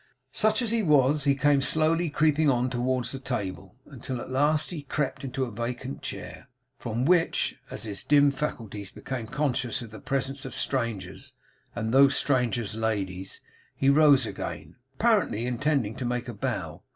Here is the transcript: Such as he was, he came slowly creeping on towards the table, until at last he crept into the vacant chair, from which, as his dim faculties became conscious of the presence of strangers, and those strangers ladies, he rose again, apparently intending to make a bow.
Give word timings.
Such 0.33 0.63
as 0.63 0.71
he 0.71 0.81
was, 0.81 1.25
he 1.25 1.35
came 1.35 1.61
slowly 1.61 2.09
creeping 2.09 2.49
on 2.49 2.71
towards 2.71 3.11
the 3.11 3.19
table, 3.19 3.75
until 3.85 4.19
at 4.19 4.31
last 4.31 4.71
he 4.71 4.81
crept 4.81 5.23
into 5.23 5.45
the 5.45 5.51
vacant 5.51 6.01
chair, 6.01 6.47
from 6.79 7.05
which, 7.05 7.59
as 7.69 7.83
his 7.83 8.03
dim 8.03 8.31
faculties 8.31 8.89
became 8.89 9.27
conscious 9.27 9.79
of 9.83 9.91
the 9.91 9.99
presence 9.99 10.43
of 10.43 10.55
strangers, 10.55 11.33
and 11.75 11.93
those 11.93 12.15
strangers 12.15 12.73
ladies, 12.73 13.41
he 13.75 13.89
rose 13.91 14.25
again, 14.25 14.75
apparently 14.95 15.45
intending 15.45 15.93
to 15.97 16.03
make 16.05 16.27
a 16.27 16.33
bow. 16.33 16.81